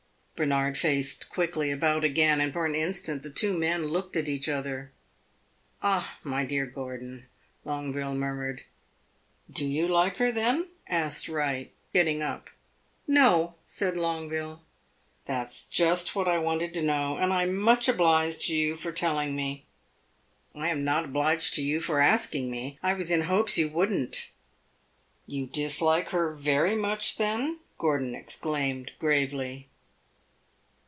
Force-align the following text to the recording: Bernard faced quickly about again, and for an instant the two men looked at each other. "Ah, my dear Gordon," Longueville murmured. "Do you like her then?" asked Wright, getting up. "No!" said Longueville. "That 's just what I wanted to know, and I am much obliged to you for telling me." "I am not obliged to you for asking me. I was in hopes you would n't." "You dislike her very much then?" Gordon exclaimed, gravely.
Bernard 0.35 0.75
faced 0.75 1.29
quickly 1.29 1.69
about 1.69 2.03
again, 2.03 2.41
and 2.41 2.51
for 2.51 2.65
an 2.65 2.73
instant 2.73 3.21
the 3.21 3.29
two 3.29 3.55
men 3.55 3.85
looked 3.89 4.15
at 4.15 4.27
each 4.27 4.49
other. 4.49 4.91
"Ah, 5.83 6.17
my 6.23 6.43
dear 6.47 6.65
Gordon," 6.65 7.27
Longueville 7.63 8.15
murmured. 8.15 8.63
"Do 9.51 9.67
you 9.67 9.87
like 9.87 10.17
her 10.17 10.31
then?" 10.31 10.67
asked 10.87 11.29
Wright, 11.29 11.71
getting 11.93 12.23
up. 12.23 12.49
"No!" 13.05 13.53
said 13.67 13.95
Longueville. 13.95 14.63
"That 15.27 15.51
's 15.51 15.63
just 15.65 16.15
what 16.15 16.27
I 16.27 16.39
wanted 16.39 16.73
to 16.73 16.81
know, 16.81 17.17
and 17.17 17.31
I 17.31 17.43
am 17.43 17.55
much 17.55 17.87
obliged 17.87 18.41
to 18.47 18.55
you 18.55 18.75
for 18.75 18.91
telling 18.91 19.35
me." 19.35 19.67
"I 20.55 20.69
am 20.69 20.83
not 20.83 21.05
obliged 21.05 21.53
to 21.53 21.61
you 21.61 21.79
for 21.79 21.99
asking 22.01 22.49
me. 22.49 22.79
I 22.81 22.95
was 22.95 23.11
in 23.11 23.21
hopes 23.21 23.59
you 23.59 23.69
would 23.69 23.91
n't." 23.91 24.31
"You 25.27 25.45
dislike 25.45 26.09
her 26.09 26.33
very 26.33 26.75
much 26.75 27.17
then?" 27.17 27.59
Gordon 27.77 28.15
exclaimed, 28.15 28.89
gravely. 28.97 29.67